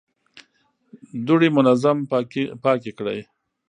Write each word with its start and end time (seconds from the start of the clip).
دوړې 1.25 1.49
منظم 1.57 1.97
پاکې 2.63 2.91
کړئ. 2.97 3.19